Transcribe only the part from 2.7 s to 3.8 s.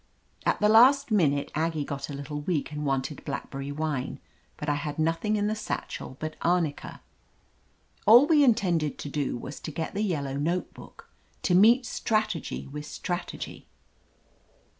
and wanted blackberry